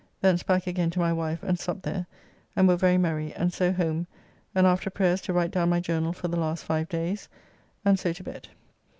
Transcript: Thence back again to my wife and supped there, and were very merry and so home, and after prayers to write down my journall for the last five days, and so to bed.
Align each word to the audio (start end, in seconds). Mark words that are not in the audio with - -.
Thence 0.19 0.41
back 0.41 0.65
again 0.65 0.89
to 0.89 0.99
my 0.99 1.13
wife 1.13 1.43
and 1.43 1.59
supped 1.59 1.83
there, 1.83 2.07
and 2.55 2.67
were 2.67 2.75
very 2.75 2.97
merry 2.97 3.35
and 3.35 3.53
so 3.53 3.71
home, 3.71 4.07
and 4.55 4.65
after 4.65 4.89
prayers 4.89 5.21
to 5.21 5.31
write 5.31 5.51
down 5.51 5.69
my 5.69 5.79
journall 5.79 6.11
for 6.11 6.27
the 6.27 6.39
last 6.39 6.65
five 6.65 6.89
days, 6.89 7.29
and 7.85 7.99
so 7.99 8.11
to 8.11 8.23
bed. 8.23 8.47